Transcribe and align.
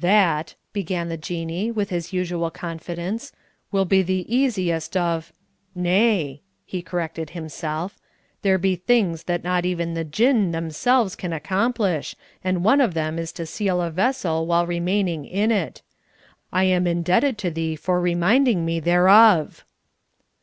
"That," 0.00 0.54
began 0.72 1.10
the 1.10 1.18
Jinnee, 1.18 1.70
with 1.70 1.90
his 1.90 2.10
usual 2.10 2.50
confidence 2.50 3.32
"will 3.70 3.84
be 3.84 4.00
the 4.00 4.24
easiest 4.34 4.96
of 4.96 5.30
nay," 5.74 6.40
he 6.64 6.80
corrected 6.80 7.28
himself, 7.36 7.98
"there 8.40 8.56
be 8.56 8.76
things 8.76 9.24
that 9.24 9.44
not 9.44 9.66
even 9.66 9.92
the 9.92 10.04
Jinn 10.04 10.52
themselves 10.52 11.14
can 11.14 11.34
accomplish, 11.34 12.16
and 12.42 12.64
one 12.64 12.80
of 12.80 12.94
them 12.94 13.18
is 13.18 13.30
to 13.32 13.44
seal 13.44 13.82
a 13.82 13.90
vessel 13.90 14.46
while 14.46 14.66
remaining 14.66 15.26
in 15.26 15.50
it. 15.50 15.82
I 16.50 16.64
am 16.64 16.86
indebted 16.86 17.36
to 17.36 17.50
thee 17.50 17.76
for 17.76 18.00
reminding 18.00 18.64
me 18.64 18.80
thereof." 18.80 19.66